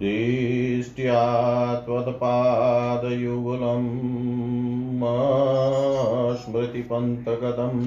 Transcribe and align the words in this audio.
दृष्ट्या 0.00 1.22
त्वत्पादयुगलम् 1.86 3.88
स्मृतिपन्तगतम् 6.42 7.80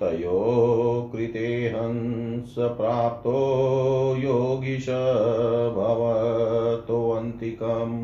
तयो 0.00 1.10
कृते 1.12 1.72
हंस 1.74 2.54
प्राप्तो 2.58 3.34
योगिश 4.16 4.88
भवतोऽन्तिकम् 5.76 7.96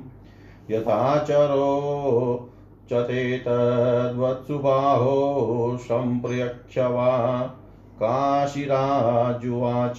यथाचरो 0.72 2.56
च 2.91 2.94
ते 2.94 3.38
तद्वत्सुबाहो 3.38 5.78
सम्प्र्यक्ष 5.81 6.75
काशीराजुवाच 8.02 9.97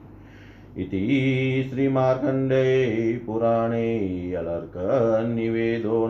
इति 0.78 1.68
श्रीमार्कण्डे 1.70 3.22
पुराणे 3.26 4.34
अलर्कनिवेदो 4.34 6.10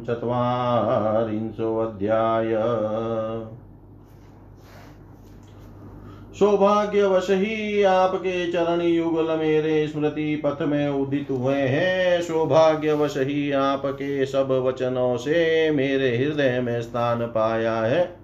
चत्वारिंशोऽध्याय। 0.00 2.54
सौभाग्यवश 6.38 7.26
ही 7.30 7.82
आपके 7.82 8.52
चरण 8.52 8.80
युगल 8.80 9.38
मेरे 9.38 9.88
स्मृति 9.88 10.42
पथ 10.46 10.62
में 10.62 10.88
उदित 10.88 11.26
हुए 11.30 11.54
हैं। 11.54 12.22
सौभाग्यवश 12.22 13.14
ही 13.16 13.52
आपके 13.52 14.26
सब 14.26 14.50
वचनों 14.50 15.16
से 15.16 15.70
मेरे 15.70 16.16
हृदय 16.16 16.60
में 16.60 16.82
स्थान 16.82 17.26
पाया 17.26 17.74
है। 17.74 18.16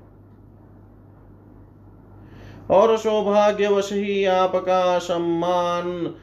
और 2.71 2.97
सौभाग्यवश 2.97 3.93
ही 3.93 4.25
आपका 4.25 4.99
सम्मान 4.99 6.15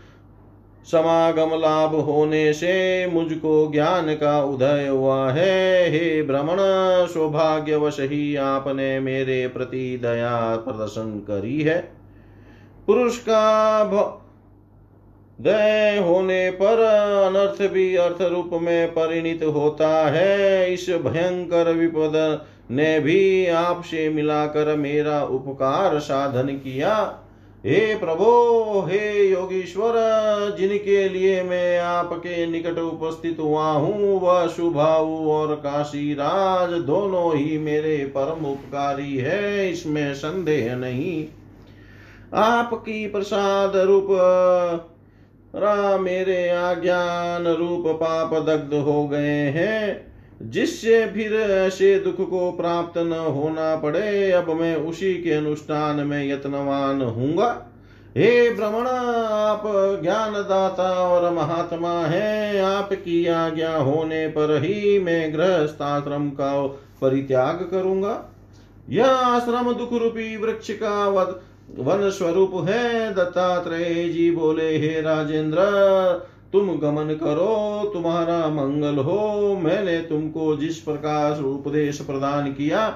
समागम 0.92 1.50
लाभ 1.54 1.96
होने 1.96 2.54
से 2.54 3.08
मुझको 3.08 3.72
ज्ञान 3.72 4.14
का 4.16 4.44
उदय 4.44 4.88
हुआ 4.88 5.32
है। 5.32 5.90
हे 5.90 6.24
भ्रमण 6.24 6.58
सौभाग्यवश 7.08 7.98
ही 8.00 8.36
आपने 8.36 9.00
मेरे 9.00 9.48
प्रति 9.48 10.00
दया 10.02 10.56
प्रदर्शन 10.56 11.20
करी 11.20 11.62
है। 11.62 11.92
पुरुष 12.88 13.18
का 13.18 13.84
दय 15.42 16.04
होने 16.08 16.50
पर 16.52 16.80
अनर्थ 17.28 17.72
भी 17.72 17.96
अर्थ 17.96 18.22
रूप 18.22 18.50
में 18.54 18.88
परिणित 18.88 19.44
होता 19.44 19.90
है। 20.10 20.74
इस 20.74 20.90
भयंकर 20.90 21.74
विपद 21.74 22.46
ने 22.72 23.00
भी 23.00 23.48
आपसे 23.48 24.10
मिलाकर 24.10 24.76
मेरा 24.76 25.24
उपकार 25.24 26.00
साधन 26.00 26.48
किया। 26.48 27.24
हे 27.68 27.96
प्रभो, 27.96 28.82
हे 28.90 29.30
योगीश्वर, 29.30 29.94
जिनके 30.60 31.10
लिए 31.10 31.44
मैं 31.44 31.80
आपके 31.80 32.46
निकट 32.48 32.78
उपस्थित 32.80 33.40
हुआ 33.40 33.66
हूँ, 33.66 34.22
वह 34.22 34.48
शुभाऊ 34.48 35.28
और 35.30 35.56
काशी 35.56 36.14
राज 36.14 36.70
दोनों 36.70 37.36
ही 37.36 37.58
मेरे 37.58 37.98
परम 37.98 38.46
उपकारी 38.46 39.18
है, 39.18 39.72
इसमें 39.72 40.14
संदेह 40.14 40.76
नहीं। 40.76 41.26
आपकी 42.34 43.08
प्रसाद 43.08 43.76
रूप, 43.76 44.08
रा 45.56 45.98
मेरे 45.98 46.50
आज्ञान 46.50 47.48
रूप 47.48 47.84
पाप 47.88 48.34
दग्ध 48.34 48.74
हो 48.74 49.08
गए 49.08 49.44
हैं। 49.56 50.08
जिससे 50.42 51.06
फिर 51.06 51.34
ऐसे 51.34 52.00
दुख 52.00 52.30
को 52.30 52.52
प्राप्त 52.52 52.98
न 52.98 53.14
होना 53.14 53.76
पड़े, 53.76 54.32
अब 54.32 54.50
मैं 54.52 54.76
उसी 54.76 55.14
के 55.14 55.32
अनुष्ठान 55.32 55.96
में 56.00 56.32
यत्नवान 56.32 57.02
हूँगा। 57.02 57.50
हे 58.18 58.50
भ्रमण 58.50 58.88
आप 58.88 59.64
ज्ञानदाता 60.04 60.92
और 60.92 61.34
महात्मा 61.34 61.94
हैं। 62.02 62.62
आपकी 62.62 63.26
आज्ञा 63.28 63.76
होने 63.78 64.28
पर 64.28 64.62
ही 64.64 65.00
मैं 65.00 65.34
गृहस्थाश्रम 65.34 66.30
का 66.30 66.68
परित्याग 67.02 67.68
करूँगा। 67.72 68.34
यह 68.90 69.06
आश्रम 69.06 69.72
दुख 69.74 69.94
रूपी 69.94 70.38
वृक्ष 70.38 70.72
का 70.72 71.08
वन 71.08 72.10
स्वरूप 72.10 72.52
है। 72.70 73.14
दत्तात्रेय 73.14 74.10
जी 74.10 74.32
बोले, 74.32 74.78
हे 74.78 75.02
राजेंद्र 75.02 75.58
तुम 76.54 76.68
गमन 76.80 77.14
करो, 77.14 77.90
तुम्हारा 77.94 78.48
मंगल 78.50 78.98
हो। 78.98 79.56
मैंने 79.56 80.00
तुमको 80.00 80.56
जिस 80.56 80.78
प्रकार 80.78 81.42
उपदेश 81.42 82.00
प्रदान 82.02 82.52
किया, 82.52 82.88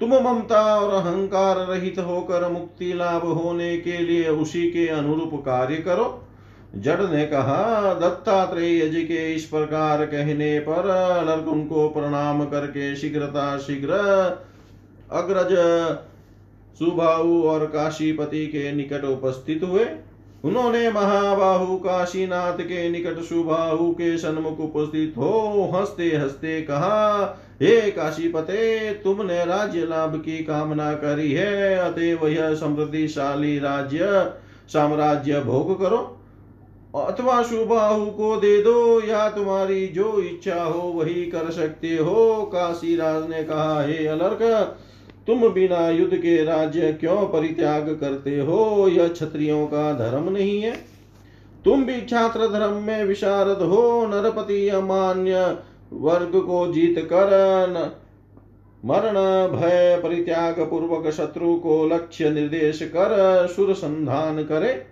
तुम 0.00 0.14
ममता 0.14 0.62
और 0.76 0.94
अहंकार 0.94 1.56
रहित 1.66 1.98
होकर 1.98 2.48
मुक्ति 2.48 2.92
लाभ 2.92 3.24
होने 3.24 3.76
के 3.78 3.98
लिए 3.98 4.28
उसी 4.28 4.70
के 4.70 4.86
अनुरूप 4.88 5.34
कार्य 5.40 5.76
करो। 5.76 6.26
जड़ 6.76 7.00
ने 7.02 7.24
कहा, 7.26 7.94
दत्तात्रेय 7.94 8.88
जी 8.88 9.02
के 9.02 9.32
इस 9.34 9.44
प्रकार 9.44 10.04
कहने 10.06 10.58
पर 10.58 10.88
अलर्क 10.88 11.48
उनको 11.48 11.88
प्रणाम 11.88 12.44
करके 12.44 12.94
शीघ्रता 12.96 13.56
शीघ्र 13.58 13.92
अग्रज 15.12 15.56
सुबाहु 16.78 17.42
और 17.42 17.66
काशीपति 17.66 18.46
के 18.46 18.70
निकट 18.72 19.04
उपस्थित 19.04 19.62
हुए। 19.62 19.84
उन्होंने 20.44 20.90
महाबाहु 20.90 21.76
काशीनाथ 21.76 22.58
के 22.60 22.88
निकट 22.90 23.18
सुबाहु 23.22 23.90
के 23.90 24.18
सन्मुख 24.18 24.60
उपस्थित 24.60 25.14
हो 25.16 25.70
हँसते 25.74 26.04
हँसते 26.04 26.62
कहा, 26.62 27.26
हे 27.62 27.90
काशीपते, 27.90 28.90
तुमने 28.94 29.44
राज्य 29.44 29.86
लाभ 29.86 30.16
की 30.24 30.38
कामना 30.44 30.92
करी 30.92 31.32
है। 31.32 31.76
अतएव 31.76 32.26
यह 32.28 32.54
समृद्धिशाली 32.54 33.58
राज्य, 33.58 34.32
साम्राज्य 34.68 35.40
भोग 35.40 35.80
करो 35.80 36.16
अथवा 36.96 37.42
सुबाहु 37.42 38.06
को 38.06 38.36
दे 38.36 38.62
दो, 38.62 39.00
या 39.00 39.28
तुम्हारी 39.30 39.86
जो 39.86 40.20
इच्छा 40.20 40.62
हो 40.62 40.80
वही 40.80 41.26
कर 41.26 41.50
सकते 41.50 41.88
हो। 41.88 42.50
काशीराज 42.52 43.28
ने 43.30 43.42
कहा, 43.44 43.82
हे 43.82 44.06
अलर्क 44.06 44.40
तुम 45.30 45.48
बिना 45.48 45.90
युद्ध 45.90 46.16
के 46.16 46.44
राज्य 46.44 46.92
क्यों 46.92 47.16
परित्याग 47.16 47.88
करते 48.00 48.38
हो? 48.40 48.88
यह 48.88 49.08
क्षत्रियों 49.08 49.66
का 49.66 49.92
धर्म 49.92 50.32
नहीं 50.32 50.60
है। 50.62 50.72
तुम 51.64 51.84
भी 51.84 52.00
छात्र 52.00 52.48
धर्म 52.48 52.72
में 52.72 53.04
विशारद 53.04 53.62
हो, 53.62 54.06
नरपति 54.06 54.68
अमान्य 54.68 55.56
वर्ग 55.92 56.32
को 56.40 56.72
जीत 56.72 56.98
कर 56.98 57.28
मरण 58.84 59.14
भय 59.58 60.00
परित्याग 60.02 60.60
पूर्वक 60.60 61.10
शत्रु 61.10 61.54
को 61.54 61.86
लक्ष्य 61.86 62.30
निर्देश 62.30 62.82
कर 62.82 63.46
सुर 63.56 63.74
संधान 63.74 64.42
करे। 64.42 64.82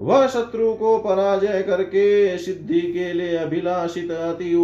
वह 0.00 0.26
शत्रु 0.26 0.74
को 0.74 0.98
पराजय 0.98 1.62
करके 1.62 2.38
सिद्धि 2.38 2.80
के 2.80 3.12
लिए 3.12 3.36
अभिलाषित 3.36 4.10
अति 4.10 4.54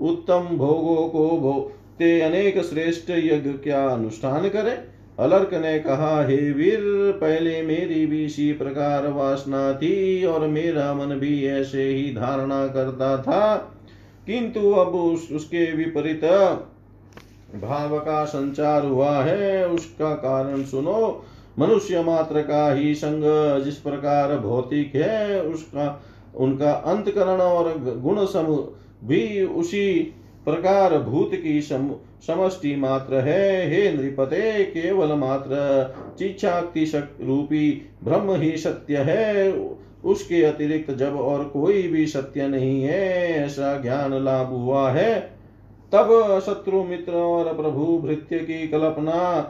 उत्तम 0.00 0.48
भोगों 0.52 1.08
को 1.08 1.28
भो 1.28 1.72
ते 1.98 2.20
अनेक 2.20 2.58
श्रेष्ठ 2.58 3.10
यज्ञ 3.10 3.50
क्या 3.50 3.88
अनुष्ठान 3.88 4.48
करे? 4.48 4.94
अलर्क 5.18 5.54
ने 5.54 5.78
कहा 5.78 6.26
हे 6.26 6.52
वीर 6.52 6.80
पहले 7.20 7.62
मेरी 7.62 8.06
भी 8.06 8.24
इसी 8.24 8.52
प्रकार 8.52 9.08
वासना 9.08 9.72
थी 9.72 10.24
और 10.24 10.46
मेरा 10.46 10.94
मन 10.94 11.06
भी 11.06 11.46
ऐसे 11.46 11.82
ही 11.82 12.14
धारणा 12.14 12.66
करता 12.66 13.16
था। 13.16 13.56
किंतु 14.26 14.72
अब 14.72 14.88
उस, 14.88 15.28
उसके 15.32 15.72
विपरीत 15.72 16.24
भाव 17.62 17.98
का 17.98 18.24
संचार 18.24 18.84
हुआ 18.86 19.22
है। 19.22 19.68
उसका 19.68 20.14
कारण 20.14 20.64
सुनो 20.64 21.24
मनुष्य 21.58 22.02
मात्र 22.02 22.42
का 22.42 22.72
ही 22.72 22.94
संग 22.94 23.64
जिस 23.64 23.76
प्रकार 23.76 24.38
भौतिक 24.38 24.94
है 24.94 25.42
उसका 25.42 26.04
उनका 26.36 26.72
अंतकरण 26.72 27.40
और 27.40 27.98
गुण 28.02 28.26
समूह 28.26 28.68
भी 29.06 29.44
उसी 29.44 30.14
प्रकार 30.44 30.98
भूत 30.98 31.30
की 31.34 31.62
सम, 31.62 31.90
समष्टि 32.26 32.76
मात्र 32.76 33.14
है 33.14 33.70
हे 33.70 33.92
नृपते 33.92 34.64
केवल 34.64 35.12
मात्र 35.12 35.56
चिच्छाक्ति 36.18 36.84
रूपी 37.20 37.82
ब्रह्म 38.04 38.34
ही 38.34 38.56
सत्य 38.56 38.96
है। 38.96 39.52
उसके 40.04 40.42
अतिरिक्त 40.42 40.90
जब 40.90 41.16
और 41.20 41.44
कोई 41.44 41.82
भी 41.82 42.06
सत्य 42.06 42.48
नहीं 42.48 42.82
है 42.82 43.32
ऐसा 43.44 43.80
ज्ञान 43.80 44.24
लाभ 44.24 44.46
हुआ 44.46 44.90
है। 44.90 45.20
तब 45.92 46.40
शत्रु 46.46 46.82
मित्र 46.84 47.12
और 47.12 47.54
प्रभु 47.54 47.98
भृत्य 47.98 48.38
की 48.38 48.68
कल्पना 48.68 49.40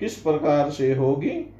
किस 0.00 0.14
प्रकार 0.14 0.70
से 0.70 0.94
होगी? 0.94 1.54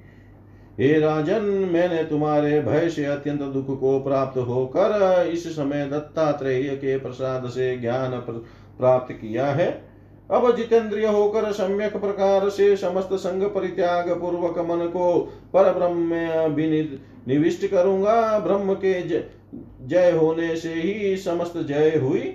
हे 0.83 0.99
राजन, 0.99 1.43
मैंने 1.73 2.03
तुम्हारे 2.05 2.61
भय 2.61 2.89
से 2.89 3.05
अत्यंत 3.05 3.43
दुख 3.43 3.67
को 3.81 3.99
प्राप्त 4.01 4.39
होकर 4.39 5.29
इस 5.33 5.47
समय 5.57 5.85
दत्तात्रेय 5.87 6.69
के 6.69 6.97
प्रसाद 6.99 7.47
से 7.49 7.77
ज्ञान 7.77 8.11
प्राप्त 8.79 9.13
किया 9.13 9.47
है। 9.47 9.69
अब 10.31 10.57
जितेंद्रिय 10.57 11.07
होकर 11.07 11.51
सम्यक 11.53 11.97
प्रकार 11.97 12.49
से 12.49 12.77
समस्त 12.77 13.15
संग 13.15 13.43
परित्याग 13.43 14.11
पूर्वक 14.11 14.59
मन 14.59 14.87
को 14.87 15.13
पर 15.55 15.73
ब्रह्म 15.73 16.11
निविष्ट 17.29 17.67
करूँगा। 17.67 18.39
ब्रह्म 18.39 18.75
के 18.75 19.01
जय 19.03 20.11
होने 20.11 20.57
से 20.57 20.73
ही 20.75 21.17
समस्त 21.17 21.59
जय 21.59 21.99
हुई। 21.99 22.35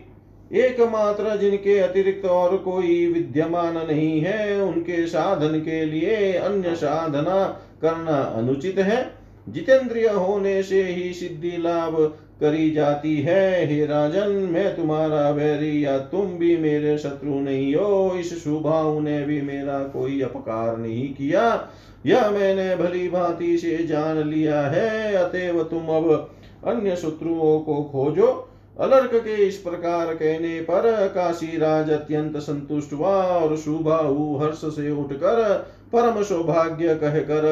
एकमात्र 0.53 1.37
जिनके 1.37 1.79
अतिरिक्त 1.79 2.25
और 2.25 2.57
कोई 2.57 3.13
विद्यमान 3.13 3.77
नहीं 3.77 4.21
है, 4.21 4.61
उनके 4.61 5.07
साधन 5.07 5.59
के 5.59 5.85
लिए 5.85 6.33
अन्य 6.33 6.75
साधना 6.75 7.61
करना 7.81 8.17
अनुचित 8.17 8.77
है। 8.77 9.13
जितेंद्रिय 9.49 10.07
होने 10.07 10.63
से 10.63 10.83
ही 10.83 11.13
सिद्धि 11.13 11.57
लाभ 11.57 12.13
करी 12.41 12.71
जाती 12.71 13.21
है। 13.21 13.65
हे 13.67 13.85
राजन, 13.85 14.29
मैं 14.29 14.75
तुम्हारा 14.75 15.29
वैरी 15.29 15.85
या 15.85 15.97
तुम 15.97 16.25
भी 16.25 16.57
मेरे 16.57 16.97
शत्रु 16.97 17.33
नहीं 17.33 17.75
हो। 17.75 18.15
इस 18.19 18.43
सुभाव 18.43 18.99
ने 18.99 19.25
भी 19.25 19.41
मेरा 19.41 19.79
कोई 19.79 20.21
अपकार 20.21 20.77
नहीं 20.77 21.13
किया। 21.13 21.69
यह 22.05 22.29
मैंने 22.29 22.75
भली 22.75 23.09
भांति 23.09 23.57
से 23.57 23.77
जान 23.77 24.29
लिया 24.29 24.61
है। 24.61 25.13
अतएव 25.13 25.63
तुम 25.63 25.87
अब 25.87 26.35
अन्य 26.67 26.95
शत्रुओं 26.95 27.59
को 27.59 27.83
खोजो। 27.83 28.49
अलर्क 28.79 29.11
के 29.15 29.35
इस 29.47 29.57
प्रकार 29.57 30.13
कहने 30.15 30.59
पर 30.61 31.07
काशी 31.07 31.57
राज 31.57 31.89
अत्यंत 31.89 32.37
संतुष्ट 32.37 32.93
हुआ 32.93 33.15
और 33.23 33.57
शुभाहु 33.57 34.37
हर्ष 34.37 34.61
से 34.65 34.91
उठकर 34.91 35.53
परम 35.93 36.23
सौभाग्य 36.23 36.95
कहकर 36.95 37.45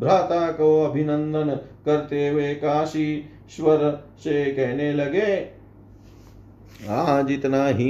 भ्राता 0.00 0.50
को 0.52 0.84
अभिनंदन 0.84 1.50
करते 1.86 2.28
हुए 2.28 2.54
काशी 2.54 3.24
स्वर 3.56 3.90
से 4.24 4.44
कहने 4.44 4.92
लगे, 4.92 5.36
आज 6.90 7.30
इतना 7.30 7.66
ही 7.66 7.88